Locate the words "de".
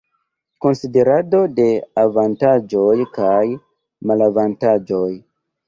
1.59-1.65